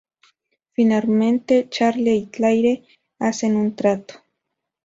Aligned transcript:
Finalmente, 0.73 1.69
Charlie 1.69 2.15
y 2.15 2.25
Claire 2.25 2.87
hacen 3.19 3.55
un 3.55 3.75
trato. 3.75 4.15